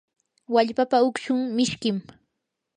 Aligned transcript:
wallpapa 0.53 0.97
ukshun 1.07 1.41
mishkim. 1.55 1.97